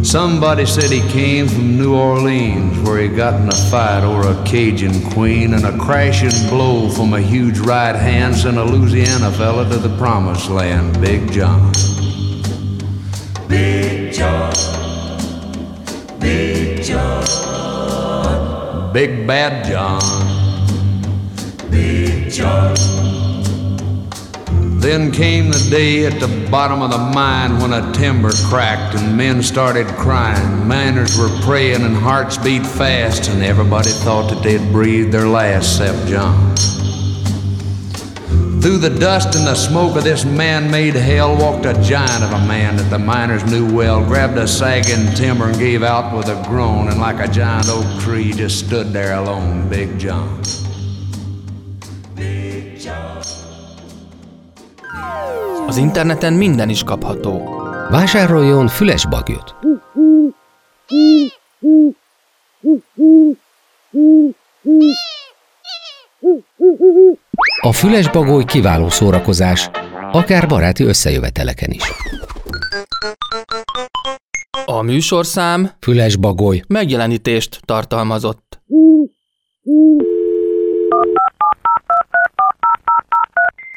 Somebody 0.02 0.66
said 0.66 0.90
he 0.90 1.00
came 1.10 1.48
from 1.48 1.76
New 1.76 1.94
Orleans, 1.94 2.78
where 2.86 3.00
he 3.00 3.08
got 3.08 3.40
in 3.40 3.48
a 3.48 3.54
fight 3.70 4.04
over 4.04 4.28
a 4.28 4.44
Cajun 4.44 5.10
queen, 5.10 5.54
and 5.54 5.64
a 5.64 5.76
crashing 5.78 6.48
blow 6.48 6.88
from 6.88 7.14
a 7.14 7.20
huge 7.20 7.58
right 7.58 7.94
hand 7.94 8.34
sent 8.36 8.56
a 8.56 8.64
Louisiana 8.64 9.30
fella 9.32 9.68
to 9.68 9.76
the 9.76 9.96
promised 9.98 10.48
land, 10.48 11.00
Big 11.00 11.30
John. 11.32 11.72
Big 13.48 14.12
John. 14.12 14.52
Big 16.20 16.82
John. 16.82 17.24
Big 18.92 19.26
Bad 19.26 19.66
John. 19.66 20.00
Big 21.70 22.30
John. 22.30 23.05
Then 24.78 25.11
came 25.11 25.50
the 25.50 25.66
day 25.71 26.06
at 26.06 26.21
the 26.21 26.49
bottom 26.50 26.83
of 26.83 26.90
the 26.90 26.99
mine 26.99 27.59
when 27.59 27.73
a 27.73 27.92
timber 27.92 28.30
cracked 28.49 28.95
and 28.95 29.16
men 29.16 29.42
started 29.42 29.87
crying. 29.88 30.68
Miners 30.68 31.18
were 31.18 31.30
praying 31.40 31.83
and 31.83 31.97
hearts 31.97 32.37
beat 32.37 32.64
fast, 32.64 33.28
and 33.28 33.42
everybody 33.42 33.90
thought 33.90 34.30
that 34.30 34.42
they'd 34.42 34.71
breathed 34.71 35.12
their 35.12 35.26
last, 35.26 35.80
except 35.80 36.06
John. 36.09 36.54
Through 38.61 38.78
the 38.78 38.99
dust 38.99 39.35
and 39.35 39.47
the 39.47 39.54
smoke 39.54 39.97
of 39.97 40.04
this 40.04 40.25
man 40.25 40.71
made 40.71 40.95
hell 40.95 41.37
walked 41.37 41.66
a 41.66 41.80
giant 41.83 42.25
of 42.25 42.33
a 42.33 42.47
man 42.47 42.76
that 42.76 42.90
the 42.90 42.99
miners 42.99 43.45
knew 43.45 43.73
well, 43.73 44.04
grabbed 44.04 44.37
a 44.38 44.47
sagging 44.47 45.14
timber 45.14 45.49
and 45.49 45.59
gave 45.59 45.83
out 45.83 46.16
with 46.16 46.28
a 46.28 46.42
groan, 46.49 46.88
and 46.88 47.00
like 47.00 47.18
a 47.18 47.33
giant 47.33 47.68
oak 47.68 48.00
tree 48.02 48.33
just 48.33 48.66
stood 48.66 48.92
there 48.92 49.14
alone, 49.14 49.68
Big 49.68 49.99
John. 49.99 50.42
Az 55.76 55.83
interneten 55.83 56.33
minden 56.33 56.68
is 56.68 56.83
kapható. 56.83 57.61
Vásároljon 57.90 58.68
füles 58.68 59.06
bagyot. 59.06 59.54
A 67.61 67.73
füles 67.73 68.11
bagoly 68.11 68.45
kiváló 68.45 68.88
szórakozás, 68.88 69.71
akár 70.12 70.49
baráti 70.49 70.85
összejöveteleken 70.85 71.71
is. 71.71 71.83
A 74.64 74.83
műsorszám 74.83 75.71
Füles 75.80 76.16
bagoly. 76.16 76.62
megjelenítést 76.68 77.61
tartalmazott. 77.64 78.61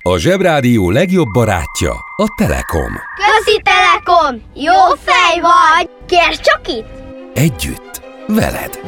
A 0.09 0.17
Zsebrádió 0.17 0.89
legjobb 0.89 1.27
barátja 1.33 1.91
a 2.15 2.33
Telekom. 2.37 2.91
Közi 3.15 3.61
Telekom! 3.63 4.41
Jó 4.53 4.95
fej 5.03 5.39
vagy! 5.41 5.89
Kérd 6.07 6.39
csak 6.39 6.67
itt! 6.67 6.87
Együtt, 7.33 8.01
veled. 8.27 8.79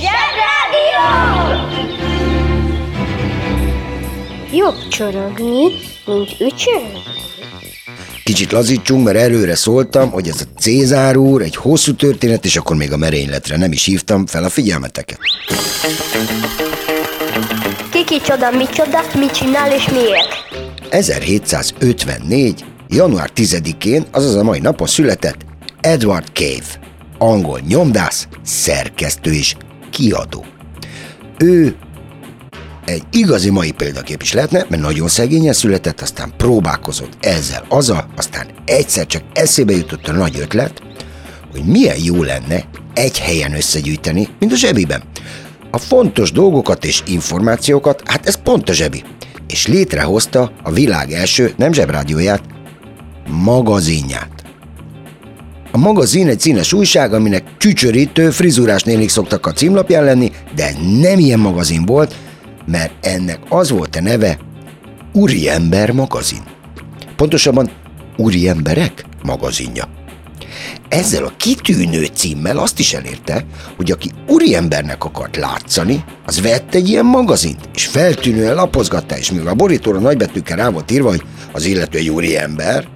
Zsebrádió! 0.00 1.08
Jobb 4.52 4.88
csorogni, 4.88 5.62
mint 6.06 6.40
ücsörögni. 6.40 7.21
Kicsit 8.32 8.52
lazítsunk, 8.52 9.04
mert 9.04 9.16
előre 9.16 9.54
szóltam, 9.54 10.10
hogy 10.10 10.28
ez 10.28 10.40
a 10.40 10.58
Cézár 10.58 11.16
úr 11.16 11.42
egy 11.42 11.56
hosszú 11.56 11.94
történet, 11.94 12.44
és 12.44 12.56
akkor 12.56 12.76
még 12.76 12.92
a 12.92 12.96
merényletre 12.96 13.56
nem 13.56 13.72
is 13.72 13.84
hívtam 13.84 14.26
fel 14.26 14.44
a 14.44 14.48
figyelmeteket. 14.48 15.18
Kiki 17.90 18.20
csoda, 18.20 18.50
mi 18.50 18.64
csoda, 18.74 19.00
mit 19.18 19.30
csinál 19.30 19.72
és 19.72 19.88
miért? 19.88 20.28
1754. 20.90 22.64
január 22.88 23.30
10-én, 23.36 24.04
azaz 24.10 24.34
a 24.34 24.42
mai 24.42 24.58
napon 24.58 24.86
született 24.86 25.36
Edward 25.80 26.26
Cave, 26.32 26.86
angol 27.18 27.60
nyomdász, 27.68 28.26
szerkesztő 28.44 29.32
és 29.32 29.54
kiadó. 29.90 30.44
Ő 31.38 31.74
egy 32.84 33.02
igazi 33.12 33.50
mai 33.50 33.70
példakép 33.70 34.22
is 34.22 34.32
lehetne, 34.32 34.66
mert 34.68 34.82
nagyon 34.82 35.08
szegényen 35.08 35.52
született, 35.52 36.00
aztán 36.00 36.32
próbálkozott 36.36 37.16
ezzel, 37.20 37.64
azzal, 37.68 38.06
aztán 38.16 38.46
egyszer 38.64 39.06
csak 39.06 39.22
eszébe 39.32 39.72
jutott 39.72 40.08
a 40.08 40.12
nagy 40.12 40.38
ötlet, 40.40 40.82
hogy 41.50 41.64
milyen 41.64 41.96
jó 42.02 42.22
lenne 42.22 42.64
egy 42.94 43.18
helyen 43.18 43.54
összegyűjteni, 43.54 44.28
mint 44.38 44.52
a 44.52 44.56
zsebiben. 44.56 45.02
A 45.70 45.78
fontos 45.78 46.32
dolgokat 46.32 46.84
és 46.84 47.02
információkat, 47.06 48.02
hát 48.04 48.26
ez 48.26 48.42
pont 48.42 48.68
a 48.68 48.72
zsebi. 48.72 49.02
És 49.48 49.66
létrehozta 49.66 50.52
a 50.62 50.72
világ 50.72 51.12
első, 51.12 51.52
nem 51.56 51.72
zsebrádióját, 51.72 52.42
magazinját. 53.28 54.30
A 55.72 55.78
magazin 55.78 56.28
egy 56.28 56.40
színes 56.40 56.72
újság, 56.72 57.14
aminek 57.14 57.44
csücsörítő, 57.58 58.30
frizurás 58.30 58.82
nénik 58.82 59.08
szoktak 59.08 59.46
a 59.46 59.52
címlapján 59.52 60.04
lenni, 60.04 60.30
de 60.54 60.74
nem 61.00 61.18
ilyen 61.18 61.38
magazin 61.38 61.84
volt, 61.84 62.14
mert 62.72 63.06
ennek 63.06 63.38
az 63.48 63.70
volt 63.70 63.96
a 63.96 64.00
neve 64.00 64.38
Úriember 65.12 65.90
magazin. 65.90 66.42
Pontosabban 67.16 67.70
Úriemberek 68.16 69.04
magazinja. 69.22 69.88
Ezzel 70.88 71.24
a 71.24 71.32
kitűnő 71.36 72.04
címmel 72.04 72.58
azt 72.58 72.78
is 72.78 72.94
elérte, 72.94 73.44
hogy 73.76 73.90
aki 73.90 74.10
úriembernek 74.28 75.04
akart 75.04 75.36
látszani, 75.36 76.04
az 76.26 76.40
vett 76.40 76.74
egy 76.74 76.88
ilyen 76.88 77.04
magazint, 77.04 77.68
és 77.74 77.86
feltűnően 77.86 78.54
lapozgatta, 78.54 79.16
és 79.16 79.30
mivel 79.30 79.46
a 79.46 79.54
borítóra 79.54 79.98
nagybetűkkel 79.98 80.56
rá 80.56 80.68
volt 80.68 80.90
írva, 80.90 81.08
hogy 81.08 81.22
az 81.52 81.64
illető 81.64 81.98
egy 81.98 82.08
úriember, 82.08 82.88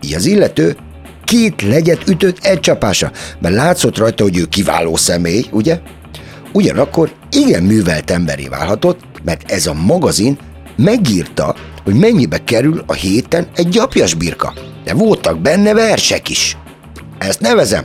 így 0.00 0.14
az 0.14 0.26
illető 0.26 0.76
két 1.24 1.62
legyet 1.62 2.08
ütött 2.08 2.44
egy 2.44 2.60
csapása, 2.60 3.12
mert 3.38 3.54
látszott 3.54 3.98
rajta, 3.98 4.22
hogy 4.22 4.38
ő 4.38 4.44
kiváló 4.44 4.96
személy, 4.96 5.46
ugye? 5.50 5.80
Ugyanakkor 6.52 7.12
igen 7.30 7.62
művelt 7.62 8.10
emberé 8.10 8.46
válhatott, 8.46 9.00
mert 9.24 9.50
ez 9.50 9.66
a 9.66 9.74
magazin 9.74 10.38
megírta, 10.76 11.54
hogy 11.84 11.94
mennyibe 11.94 12.44
kerül 12.44 12.82
a 12.86 12.92
héten 12.92 13.46
egy 13.54 13.68
gyapjas 13.68 14.14
birka. 14.14 14.52
De 14.84 14.94
voltak 14.94 15.40
benne 15.40 15.74
versek 15.74 16.28
is. 16.28 16.56
Ezt 17.18 17.40
nevezem. 17.40 17.84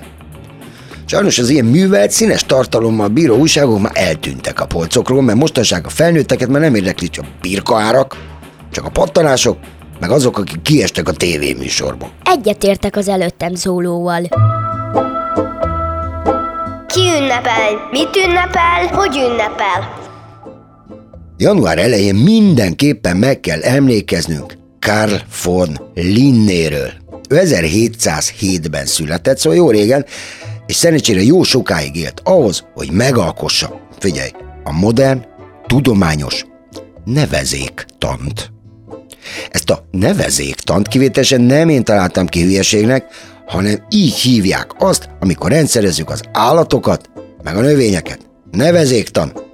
Sajnos 1.06 1.38
az 1.38 1.50
ilyen 1.50 1.66
művelt, 1.66 2.12
színes 2.12 2.44
tartalommal 2.44 3.08
bíró 3.08 3.36
újságok 3.36 3.80
már 3.82 3.92
eltűntek 3.96 4.60
a 4.60 4.66
polcokról, 4.66 5.22
mert 5.22 5.38
mostanság 5.38 5.86
a 5.86 5.90
felnőtteket 5.90 6.48
már 6.48 6.62
nem 6.62 6.76
érdekli 6.76 7.10
csak 7.10 7.26
birkaárak, 7.42 8.18
csak 8.72 8.86
a 8.86 8.90
pattanások, 8.90 9.58
meg 10.00 10.12
azok, 10.12 10.38
akik 10.38 10.62
kiestek 10.62 11.08
a 11.08 11.12
tévéműsorból. 11.12 12.12
Egyetértek 12.24 12.96
az 12.96 13.08
előttem 13.08 13.56
szólóval. 13.56 14.22
Ki 16.88 17.02
ünnepel? 17.20 17.88
Mit 17.92 18.16
ünnepel? 18.26 18.88
Hogy 18.92 19.16
ünnepel? 19.16 20.03
Január 21.44 21.78
elején 21.78 22.16
mindenképpen 22.16 23.18
meg 23.18 23.40
kell 23.40 23.62
emlékeznünk 23.62 24.58
Karl 24.80 25.14
von 25.44 25.80
Linnéről. 25.94 26.92
Ő 27.30 27.40
1707-ben 27.44 28.86
született, 28.86 29.38
szóval 29.38 29.58
jó 29.58 29.70
régen, 29.70 30.06
és 30.66 30.76
szerencsére 30.76 31.22
jó 31.22 31.44
sokáig 31.44 31.96
élt 31.96 32.22
ahhoz, 32.24 32.64
hogy 32.74 32.92
megalkossa, 32.92 33.88
figyelj, 34.00 34.30
a 34.64 34.72
modern, 34.72 35.26
tudományos 35.68 36.46
nevezéktant. 37.06 38.52
Ezt 39.50 39.70
a 39.70 39.86
nevezéktant 39.92 40.88
kivételesen 40.88 41.42
nem 41.42 41.70
én 41.70 41.84
találtam 41.84 42.28
ki 42.28 42.44
hülyeségnek, 42.44 43.06
hanem 43.46 43.86
így 43.90 44.16
hívják 44.16 44.72
azt, 44.78 45.10
amikor 45.20 45.52
rendszerezzük 45.52 46.10
az 46.10 46.22
állatokat, 46.32 47.10
meg 47.44 47.56
a 47.56 47.62
növényeket. 47.62 48.20
Nevezéktan. 48.52 49.52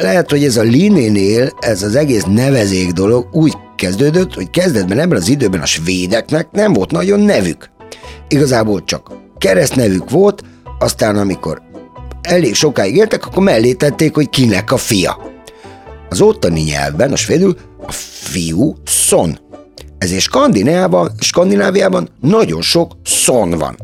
Lehet, 0.00 0.30
hogy 0.30 0.44
ez 0.44 0.56
a 0.56 0.62
Linénél, 0.62 1.50
ez 1.60 1.82
az 1.82 1.94
egész 1.94 2.24
nevezék 2.24 2.90
dolog 2.90 3.28
úgy 3.32 3.52
kezdődött, 3.76 4.34
hogy 4.34 4.50
kezdetben 4.50 4.98
ebben 4.98 5.16
az 5.18 5.28
időben 5.28 5.60
a 5.60 5.66
svédeknek 5.66 6.50
nem 6.50 6.72
volt 6.72 6.90
nagyon 6.90 7.20
nevük. 7.20 7.70
Igazából 8.28 8.84
csak 8.84 9.12
keresztnevük 9.38 10.10
volt, 10.10 10.42
aztán 10.78 11.16
amikor 11.16 11.62
elég 12.20 12.54
sokáig 12.54 12.96
éltek, 12.96 13.26
akkor 13.26 13.42
mellé 13.42 13.72
tették, 13.72 14.14
hogy 14.14 14.28
kinek 14.28 14.72
a 14.72 14.76
fia. 14.76 15.18
Az 16.08 16.20
ottani 16.20 16.60
nyelvben, 16.60 17.12
a 17.12 17.16
svédül, 17.16 17.56
a 17.86 17.92
fiú 17.92 18.76
Son. 18.84 19.38
Ezért 19.98 20.22
Skandináviában, 20.22 21.12
Skandináviában 21.20 22.08
nagyon 22.20 22.62
sok 22.62 22.92
Son 23.04 23.50
van. 23.50 23.76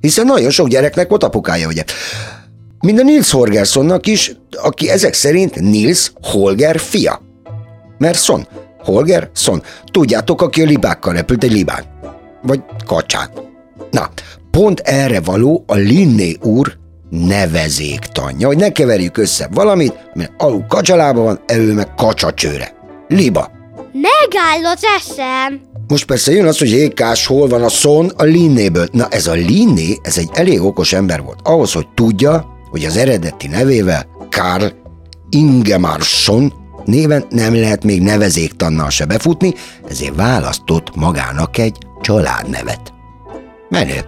Hiszen 0.00 0.26
nagyon 0.26 0.50
sok 0.50 0.68
gyereknek 0.68 1.08
volt 1.08 1.24
apukája, 1.24 1.68
ugye. 1.68 1.84
Mind 2.82 2.98
a 2.98 3.02
Nils 3.02 3.30
Holgerssonnak 3.30 4.06
is, 4.06 4.32
aki 4.62 4.90
ezek 4.90 5.14
szerint 5.14 5.60
Nils 5.60 6.12
Holger 6.22 6.78
fia. 6.78 7.20
Mert 7.98 8.22
Son, 8.22 8.46
Holger, 8.78 9.30
Son. 9.34 9.62
Tudjátok, 9.84 10.42
aki 10.42 10.62
a 10.62 10.64
libákkal 10.64 11.14
repült 11.14 11.44
egy 11.44 11.52
libán. 11.52 11.84
Vagy 12.42 12.62
kacsán. 12.86 13.30
Na, 13.90 14.10
pont 14.50 14.80
erre 14.80 15.20
való 15.20 15.64
a 15.66 15.74
Linné 15.74 16.36
úr 16.42 16.78
nevezéktanja, 17.10 18.46
hogy 18.46 18.56
ne 18.56 18.70
keverjük 18.70 19.16
össze 19.16 19.48
valamit, 19.52 20.10
mert 20.14 20.32
alul 20.36 20.64
kacsalába 20.68 21.22
van, 21.22 21.40
elő 21.46 21.72
meg 21.72 21.94
kacsacsőre. 21.94 22.74
Liba. 23.08 23.50
Megáll 23.92 24.72
az 24.72 24.82
eszem. 24.98 25.60
Most 25.88 26.06
persze 26.06 26.32
jön 26.32 26.46
az, 26.46 26.58
hogy 26.58 26.70
ékás, 26.70 27.26
hol 27.26 27.48
van 27.48 27.62
a 27.62 27.68
szon 27.68 28.10
a 28.16 28.22
Linnéből. 28.22 28.88
Na 28.92 29.06
ez 29.08 29.26
a 29.26 29.32
Linné, 29.32 29.98
ez 30.02 30.18
egy 30.18 30.30
elég 30.32 30.62
okos 30.62 30.92
ember 30.92 31.22
volt. 31.22 31.38
Ahhoz, 31.42 31.72
hogy 31.72 31.88
tudja, 31.94 32.58
hogy 32.70 32.84
az 32.84 32.96
eredeti 32.96 33.46
nevével 33.46 34.06
Karl 34.30 34.66
Ingemarsson 35.30 36.52
néven 36.84 37.24
nem 37.30 37.54
lehet 37.54 37.84
még 37.84 38.02
nevezéktannal 38.02 38.90
se 38.90 39.04
befutni, 39.04 39.54
ezért 39.88 40.14
választott 40.14 40.94
magának 40.96 41.58
egy 41.58 41.76
családnevet. 42.00 42.92
Menő. 43.68 44.00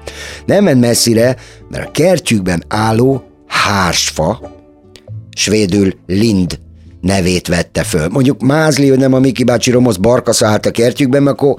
Nem 0.46 0.64
ment 0.64 0.80
messzire, 0.80 1.36
mert 1.68 1.86
a 1.86 1.90
kertjükben 1.90 2.64
álló 2.68 3.24
hársfa, 3.46 4.40
svédül 5.36 5.92
lind 6.06 6.60
nevét 7.00 7.48
vette 7.48 7.82
föl. 7.82 8.08
Mondjuk 8.08 8.40
mázli, 8.40 8.88
hogy 8.88 8.98
nem 8.98 9.12
a 9.12 9.18
Miki 9.18 9.44
bácsi 9.44 9.70
romosz 9.70 9.96
barkasza 9.96 10.46
állt 10.46 10.66
a 10.66 10.70
kertjükben, 10.70 11.22
mert 11.22 11.40
akkor 11.40 11.54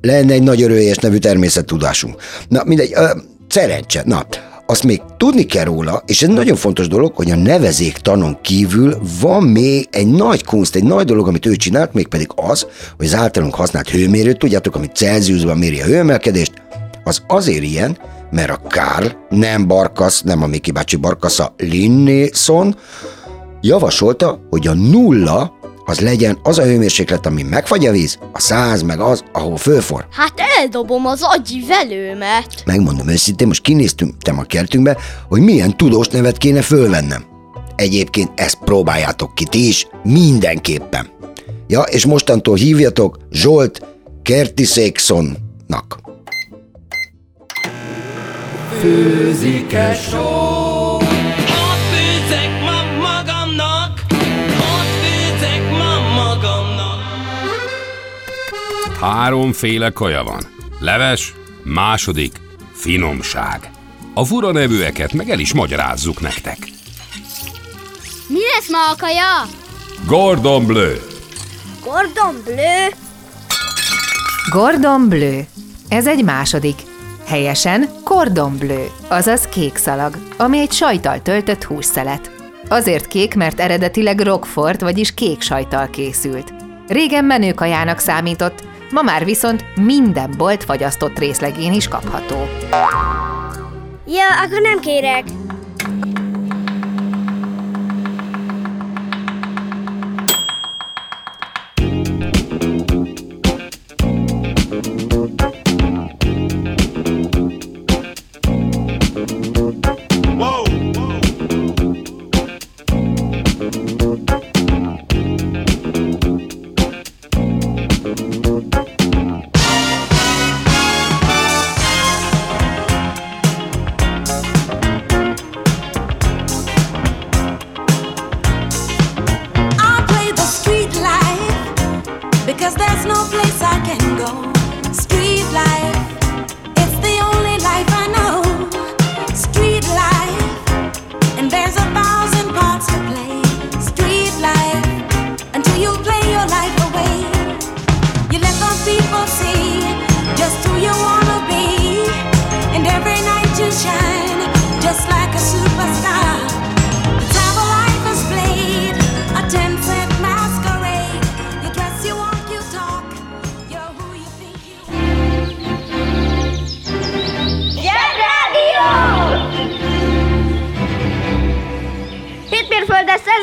lenne 0.00 0.32
egy 0.32 0.42
nagy 0.42 0.62
örölyes 0.62 0.96
nevű 0.96 1.16
természettudásunk. 1.16 2.16
Na 2.48 2.62
mindegy, 2.64 2.92
ö, 2.94 3.10
szerencse. 3.48 4.02
Na, 4.04 4.26
azt 4.66 4.82
még 4.82 5.00
tudni 5.16 5.42
kell 5.42 5.64
róla, 5.64 6.02
és 6.06 6.22
ez 6.22 6.28
nagyon 6.28 6.56
fontos 6.56 6.88
dolog, 6.88 7.12
hogy 7.14 7.30
a 7.30 7.36
nevezéktanon 7.36 8.38
kívül 8.40 8.98
van 9.20 9.42
még 9.42 9.88
egy 9.90 10.06
nagy 10.06 10.44
kunst, 10.44 10.74
egy 10.74 10.84
nagy 10.84 11.04
dolog, 11.04 11.28
amit 11.28 11.46
ő 11.46 11.56
csinált, 11.56 11.92
mégpedig 11.92 12.28
az, 12.34 12.66
hogy 12.96 13.06
az 13.06 13.14
általunk 13.14 13.54
használt 13.54 13.88
hőmérőt, 13.88 14.38
tudjátok, 14.38 14.76
amit 14.76 14.94
Celsiusban 14.96 15.58
méri 15.58 15.80
a 15.80 15.84
hőemelkedést, 15.84 16.52
az 17.04 17.22
azért 17.26 17.62
ilyen, 17.62 17.98
mert 18.30 18.50
a 18.50 18.60
Karl, 18.68 19.06
nem 19.28 19.66
Barkasz, 19.66 20.22
nem 20.22 20.42
a 20.42 20.46
Miki 20.46 20.70
bácsi 20.70 20.96
Barkasza, 20.96 21.54
Linnéson, 21.56 22.76
javasolta, 23.60 24.46
hogy 24.50 24.66
a 24.66 24.74
nulla 24.74 25.52
az 25.84 26.00
legyen 26.00 26.38
az 26.42 26.58
a 26.58 26.62
hőmérséklet, 26.62 27.26
ami 27.26 27.42
megfagy 27.42 27.86
a 27.86 27.90
víz, 27.90 28.18
a 28.32 28.40
száz 28.40 28.82
meg 28.82 29.00
az, 29.00 29.24
ahol 29.32 29.56
fölfor. 29.56 30.06
Hát 30.10 30.32
eldobom 30.58 31.06
az 31.06 31.20
agyi 31.22 31.64
velőmet. 31.68 32.62
Megmondom 32.66 33.08
őszintén, 33.08 33.46
most 33.46 33.62
kinéztünk 33.62 34.14
a 34.38 34.42
kertünkbe, 34.42 34.96
hogy 35.28 35.40
milyen 35.40 35.76
tudós 35.76 36.08
nevet 36.08 36.36
kéne 36.36 36.62
fölvennem. 36.62 37.24
Egyébként 37.76 38.30
ezt 38.34 38.58
próbáljátok 38.64 39.34
ki 39.34 39.44
ti 39.44 39.68
is, 39.68 39.86
mindenképpen. 40.02 41.06
Ja, 41.66 41.80
és 41.80 42.06
mostantól 42.06 42.56
hívjatok 42.56 43.16
Zsolt 43.30 43.86
Kertiszékszonnak. 44.22 46.00
Főzike 48.80 49.94
só 49.94 50.91
Háromféle 59.02 59.90
kaja 59.90 60.22
van. 60.22 60.42
Leves, 60.78 61.34
második, 61.62 62.32
finomság. 62.72 63.70
A 64.14 64.24
fura 64.24 64.52
nevűeket 64.52 65.12
meg 65.12 65.30
el 65.30 65.38
is 65.38 65.52
magyarázzuk 65.52 66.20
nektek. 66.20 66.58
Mi 68.26 68.38
lesz 68.54 68.70
ma 68.70 68.90
a 68.90 68.96
kaja? 68.98 69.48
Gordon 70.06 70.66
Bleu. 70.66 70.94
Gordon 71.84 72.42
Bleu? 72.44 72.88
Gordon 74.50 75.08
Bleu. 75.08 75.42
Ez 75.88 76.06
egy 76.06 76.24
második. 76.24 76.76
Helyesen 77.26 77.88
cordon 78.04 78.56
bleu, 78.58 78.86
azaz 79.08 79.42
kék 79.42 79.76
szalag, 79.76 80.16
ami 80.36 80.58
egy 80.58 80.72
sajtal 80.72 81.22
töltött 81.22 81.64
hússzelet. 81.64 82.30
Azért 82.68 83.06
kék, 83.06 83.34
mert 83.34 83.60
eredetileg 83.60 84.20
rockfort, 84.20 84.80
vagyis 84.80 85.14
kék 85.14 85.40
sajtal 85.40 85.90
készült. 85.90 86.54
Régen 86.86 87.24
menőkajának 87.24 87.98
számított, 87.98 88.70
ma 88.92 89.02
már 89.02 89.24
viszont 89.24 89.64
minden 89.74 90.30
bolt 90.36 90.64
fagyasztott 90.64 91.18
részlegén 91.18 91.72
is 91.72 91.88
kapható. 91.88 92.48
Ja, 94.06 94.42
akkor 94.44 94.60
nem 94.60 94.80
kérek. 94.80 95.24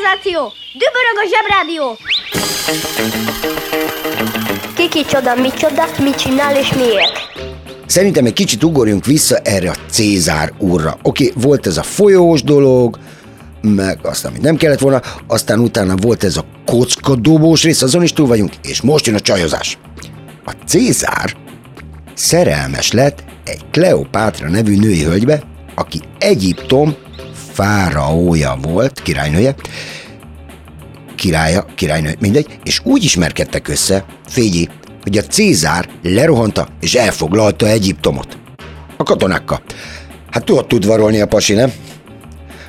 Szenzáció! 0.02 0.52
Dübörög 0.72 1.16
a 1.16 1.26
zsebrádió! 1.30 1.98
Kiki 4.76 5.04
csoda, 5.04 5.34
mi 5.34 5.48
csoda, 5.58 5.84
mit 6.02 6.14
csinál 6.14 6.56
és 6.56 6.72
miért? 6.72 7.12
Szerintem 7.86 8.26
egy 8.26 8.32
kicsit 8.32 8.64
ugorjunk 8.64 9.04
vissza 9.04 9.36
erre 9.36 9.70
a 9.70 9.74
Cézár 9.90 10.52
úrra. 10.58 10.98
Oké, 11.02 11.32
volt 11.34 11.66
ez 11.66 11.76
a 11.76 11.82
folyós 11.82 12.42
dolog, 12.42 12.98
meg 13.60 13.98
azt, 14.02 14.24
amit 14.24 14.40
nem 14.40 14.56
kellett 14.56 14.78
volna, 14.78 15.00
aztán 15.26 15.58
utána 15.58 15.94
volt 15.96 16.24
ez 16.24 16.36
a 16.36 16.44
kockadobós 16.66 17.62
rész, 17.62 17.82
azon 17.82 18.02
is 18.02 18.12
túl 18.12 18.26
vagyunk, 18.26 18.52
és 18.62 18.80
most 18.80 19.06
jön 19.06 19.14
a 19.16 19.20
csajozás. 19.20 19.78
A 20.44 20.52
Cézár 20.66 21.36
szerelmes 22.14 22.92
lett 22.92 23.24
egy 23.44 23.60
Kleopátra 23.70 24.48
nevű 24.48 24.78
női 24.78 25.02
hölgybe, 25.02 25.42
aki 25.74 26.00
Egyiptom 26.18 26.96
fáraója 27.60 28.58
volt, 28.62 29.00
királynője, 29.02 29.54
királya, 31.14 31.64
királynő, 31.74 32.14
mindegy, 32.20 32.58
és 32.64 32.80
úgy 32.84 33.04
ismerkedtek 33.04 33.68
össze, 33.68 34.04
Fégyi, 34.28 34.68
hogy 35.02 35.18
a 35.18 35.22
Cézár 35.22 35.88
lerohanta 36.02 36.68
és 36.80 36.94
elfoglalta 36.94 37.66
Egyiptomot. 37.66 38.38
A 38.96 39.02
katonákkal. 39.02 39.62
Hát 40.30 40.44
tudod 40.44 40.72
udvarolni 40.72 41.20
a 41.20 41.26
pasi, 41.26 41.52
nem? 41.52 41.72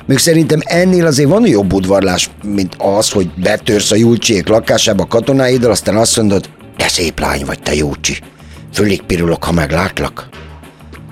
Még 0.06 0.18
szerintem 0.18 0.60
ennél 0.64 1.06
azért 1.06 1.28
van 1.28 1.46
jobb 1.46 1.72
udvarlás, 1.72 2.30
mint 2.42 2.74
az, 2.78 3.10
hogy 3.10 3.30
betörsz 3.36 3.90
a 3.90 3.96
Júlcsiék 3.96 4.48
lakásába 4.48 5.06
katonáiddal, 5.06 5.70
aztán 5.70 5.96
azt 5.96 6.16
mondod, 6.16 6.48
de 6.76 6.88
szép 6.88 7.20
lány 7.20 7.44
vagy 7.44 7.62
te 7.62 7.74
Júlcsi. 7.74 8.18
Fölig 8.72 9.02
pirulok, 9.02 9.44
ha 9.44 9.52
meglátlak. 9.52 10.28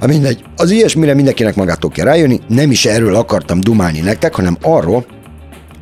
Ha 0.00 0.06
mindegy, 0.06 0.44
az 0.56 0.70
ilyesmire 0.70 1.14
mindenkinek 1.14 1.54
magától 1.54 1.90
kell 1.90 2.04
rájönni, 2.04 2.40
nem 2.48 2.70
is 2.70 2.84
erről 2.84 3.14
akartam 3.14 3.60
dumálni 3.60 4.00
nektek, 4.00 4.34
hanem 4.34 4.56
arról, 4.62 5.06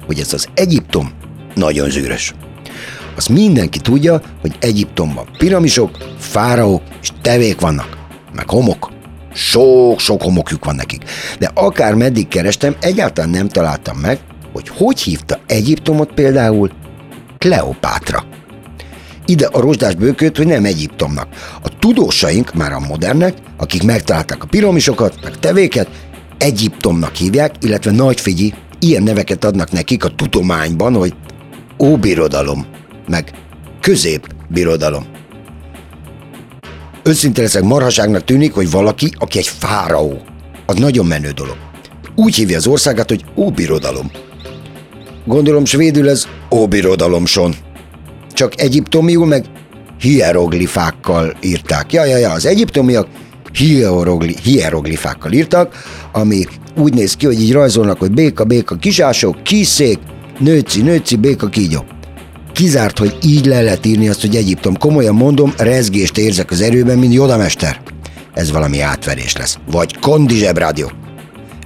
hogy 0.06 0.18
ez 0.18 0.32
az 0.32 0.48
Egyiptom 0.54 1.10
nagyon 1.54 1.90
zűrös. 1.90 2.34
Azt 3.16 3.28
mindenki 3.28 3.78
tudja, 3.78 4.20
hogy 4.40 4.56
Egyiptomban 4.60 5.28
piramisok, 5.38 5.90
fáraók 6.18 6.82
és 7.02 7.12
tevék 7.22 7.60
vannak, 7.60 7.96
meg 8.34 8.50
homok. 8.50 8.90
Sok-sok 9.32 10.22
homokjuk 10.22 10.64
van 10.64 10.74
nekik. 10.74 11.02
De 11.38 11.50
akár 11.54 11.94
meddig 11.94 12.28
kerestem, 12.28 12.76
egyáltalán 12.80 13.30
nem 13.30 13.48
találtam 13.48 13.98
meg, 13.98 14.18
hogy 14.52 14.68
hogy 14.68 15.00
hívta 15.00 15.38
Egyiptomot 15.46 16.12
például 16.12 16.70
Kleopátra. 17.38 18.24
Ide 19.30 19.46
a 19.46 19.60
rozsdás 19.60 19.94
bőköt, 19.94 20.36
hogy 20.36 20.46
nem 20.46 20.64
Egyiptomnak. 20.64 21.28
A 21.62 21.78
tudósaink, 21.78 22.54
már 22.54 22.72
a 22.72 22.80
modernek, 22.80 23.34
akik 23.56 23.82
megtalálták 23.82 24.42
a 24.42 24.46
piramisokat, 24.46 25.18
meg 25.22 25.38
tevéket, 25.38 25.88
Egyiptomnak 26.38 27.14
hívják, 27.14 27.54
illetve 27.60 27.90
nagyfigyi, 27.90 28.54
ilyen 28.78 29.02
neveket 29.02 29.44
adnak 29.44 29.70
nekik 29.70 30.04
a 30.04 30.08
tudományban, 30.08 30.94
hogy 30.94 31.14
óbirodalom, 31.78 32.66
meg 33.08 33.32
középbirodalom. 33.80 35.06
Őszinte 37.02 37.42
leszek, 37.42 37.62
marhaságnak 37.62 38.24
tűnik, 38.24 38.52
hogy 38.52 38.70
valaki, 38.70 39.12
aki 39.18 39.38
egy 39.38 39.48
fáraó, 39.48 40.22
az 40.66 40.76
nagyon 40.76 41.06
menő 41.06 41.30
dolog. 41.30 41.56
Úgy 42.14 42.34
hívja 42.34 42.56
az 42.56 42.66
országát, 42.66 43.08
hogy 43.08 43.24
óbirodalom. 43.36 44.10
Gondolom 45.24 45.64
svédül 45.64 46.08
ez 46.08 46.28
óbirodalomson. 46.50 47.54
Csak 48.38 48.60
egyiptomiul 48.60 49.26
meg 49.26 49.44
hieroglifákkal 50.00 51.36
írták. 51.40 51.92
Ja, 51.92 52.04
ja, 52.04 52.16
ja, 52.16 52.30
az 52.30 52.46
egyiptomiak 52.46 53.08
hierogli, 53.52 54.36
hieroglifákkal 54.42 55.32
írtak, 55.32 55.74
ami 56.12 56.44
úgy 56.76 56.94
néz 56.94 57.14
ki, 57.14 57.26
hogy 57.26 57.40
így 57.40 57.52
rajzolnak, 57.52 57.98
hogy 57.98 58.10
béka, 58.10 58.44
béka, 58.44 58.76
kisások, 58.76 59.42
kiszék, 59.42 59.98
nőci, 60.38 60.82
nőci, 60.82 61.16
béka, 61.16 61.48
kígyó. 61.48 61.84
Kizárt, 62.52 62.98
hogy 62.98 63.18
így 63.22 63.46
le 63.46 63.62
lehet 63.62 63.86
írni 63.86 64.08
azt, 64.08 64.20
hogy 64.20 64.36
Egyiptom. 64.36 64.76
Komolyan 64.76 65.14
mondom, 65.14 65.54
rezgést 65.56 66.18
érzek 66.18 66.50
az 66.50 66.60
erőben, 66.60 66.98
mint 66.98 67.14
Jodamester. 67.14 67.80
Ez 68.34 68.52
valami 68.52 68.80
átverés 68.80 69.36
lesz. 69.36 69.58
Vagy 69.70 69.98
Kondi 69.98 70.34
Zsebrádió. 70.34 70.90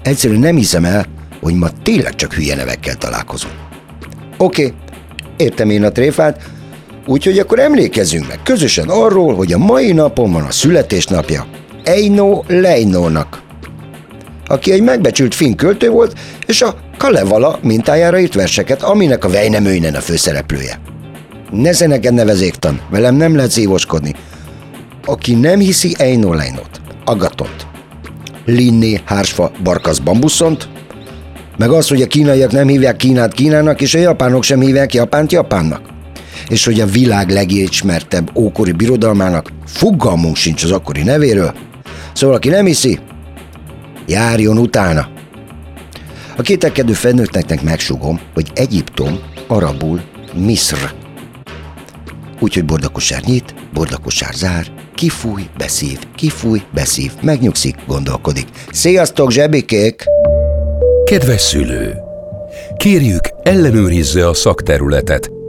Egyszerűen 0.03 0.41
nem 0.41 0.57
hiszem 0.57 0.85
el, 0.85 1.07
hogy 1.41 1.55
ma 1.55 1.69
tényleg 1.83 2.15
csak 2.15 2.33
hülye 2.33 2.55
nevekkel 2.55 2.95
találkozunk. 2.95 3.55
Oké, 4.37 4.65
okay, 4.65 4.77
értem 5.37 5.71
én 5.71 5.85
a 5.85 5.93
tréfát, 5.93 6.51
úgyhogy 7.07 7.39
akkor 7.39 7.59
emlékezzünk 7.59 8.29
meg 8.29 8.41
közösen 8.43 8.89
arról, 8.89 9.35
hogy 9.35 9.53
a 9.53 9.59
mai 9.59 9.93
napon 9.93 10.33
van 10.33 10.43
a 10.43 10.51
születésnapja 10.51 11.47
Eino 11.85 12.43
Leinónak, 12.47 13.43
aki 14.47 14.73
egy 14.73 14.83
megbecsült 14.83 15.35
finn 15.35 15.55
költő 15.55 15.91
volt, 15.91 16.15
és 16.47 16.63
a 16.63 16.75
Kalevala 16.97 17.59
mintájára 17.63 18.19
írt 18.19 18.35
verseket, 18.35 18.83
aminek 18.83 19.25
a 19.25 19.29
Vejnemőinen 19.29 19.95
a 19.95 20.01
főszereplője. 20.01 20.81
Nezenegen 21.51 22.15
nevezéktan, 22.15 22.81
velem 22.91 23.15
nem 23.15 23.37
lehet 23.37 23.51
szívoskodni. 23.51 24.15
Aki 25.05 25.35
nem 25.35 25.59
hiszi 25.59 25.95
Eino 25.99 26.33
Leinót, 26.33 26.81
Agatont, 27.05 27.67
Linné 28.45 29.01
Hársfa 29.05 29.51
Barkasz 29.63 29.99
Bambuszont, 29.99 30.69
meg 31.59 31.71
az, 31.71 31.89
hogy 31.89 32.03
a 32.03 32.07
kínaiak 32.07 32.53
nem 32.53 32.69
hívják 32.69 32.97
Kínát 32.97 33.33
Kínának, 33.33 33.81
és 33.81 33.95
a 33.95 33.99
japánok 33.99 34.43
sem 34.43 34.61
hívják 34.61 34.95
Japánt 34.95 35.33
Japánnak. 35.33 35.92
És 36.49 36.65
hogy 36.65 36.81
a 36.81 36.87
világ 36.87 37.31
legismertebb 37.31 38.31
ókori 38.37 38.73
birodalmának 38.73 39.53
fogalmunk 39.67 40.37
sincs 40.37 40.65
az 40.65 40.71
akkori 40.71 41.03
nevéről. 41.03 41.55
Szóval, 42.13 42.37
aki 42.37 42.49
nem 42.49 42.65
hiszi, 42.65 42.99
járjon 44.07 44.59
utána. 44.59 45.09
A 46.37 46.43
kételkedő 46.43 46.93
felnőtteknek 46.93 47.63
megsugom, 47.63 48.21
hogy 48.35 48.51
Egyiptom 48.55 49.19
arabul 49.47 50.01
Misr. 50.35 50.93
Úgyhogy 52.41 52.65
bordakosár 52.65 53.23
nyit, 53.25 53.55
bordakosár 53.73 54.35
zár, 54.35 54.67
kifúj, 54.95 55.43
beszív, 55.59 55.99
kifúj, 56.15 56.63
beszív, 56.75 57.13
megnyugszik, 57.21 57.77
gondolkodik. 57.87 58.47
Sziasztok, 58.71 59.31
zsebikék! 59.31 60.05
Kedves 61.05 61.41
szülő! 61.41 61.95
Kérjük, 62.77 63.29
ellenőrizze 63.43 64.29
a 64.29 64.35
szakterületet, 64.35 65.31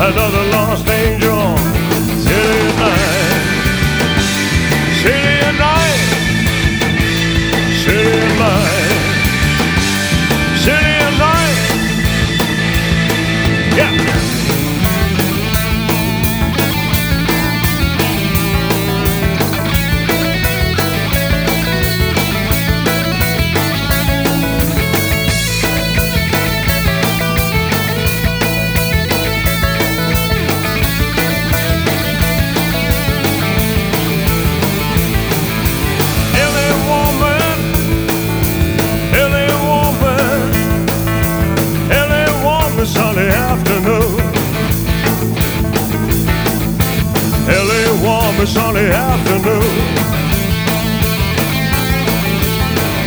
Another 0.00 0.44
lost 0.50 0.88
angel, 0.90 1.73
sunny 48.74 48.90
afternoon. 48.90 49.74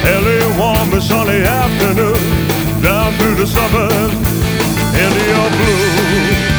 Early, 0.05 0.57
warm, 0.57 0.93
and 0.93 1.03
sunny 1.03 1.41
afternoon. 1.41 2.81
Down 2.81 3.11
through 3.17 3.35
the 3.35 3.47
suburbs, 3.47 4.15
into 4.95 5.57
blue. 5.57 6.56